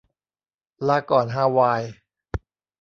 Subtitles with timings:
[0.87, 1.81] ลาก่อนฮาวาย